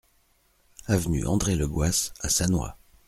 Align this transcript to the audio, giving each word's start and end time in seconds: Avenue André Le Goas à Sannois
Avenue 0.87 1.27
André 1.27 1.55
Le 1.55 1.67
Goas 1.67 2.11
à 2.21 2.29
Sannois 2.29 2.75